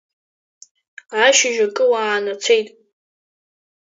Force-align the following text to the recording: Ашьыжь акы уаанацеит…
Ашьыжь 1.25 1.59
акы 1.65 1.83
уаанацеит… 1.91 2.67